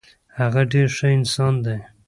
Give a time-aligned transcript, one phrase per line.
[0.39, 1.79] هغه ډیر ښه انسان دی.